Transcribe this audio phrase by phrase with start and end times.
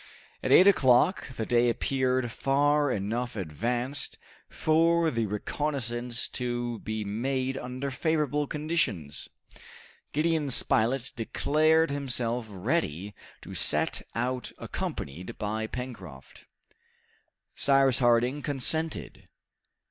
[0.41, 4.17] At eight o'clock the day appeared far enough advanced
[4.49, 9.29] for the reconnaissance to be made under favorable conditions.
[10.11, 16.47] Gideon Spilett declared himself ready to set out accompanied by Pencroft.
[17.53, 19.27] Cyrus Harding consented.